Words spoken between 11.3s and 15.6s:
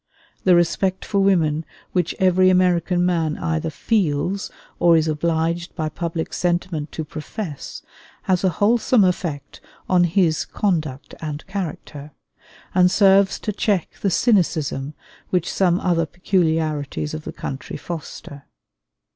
character, and serves to check the cynicism which